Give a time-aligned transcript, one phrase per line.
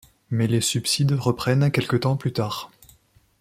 [0.31, 2.71] Mais les subsides reprennent quelque temps plus tard.